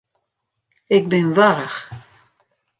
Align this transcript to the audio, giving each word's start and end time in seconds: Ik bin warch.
Ik 0.97 1.03
bin 1.09 1.27
warch. 1.37 1.79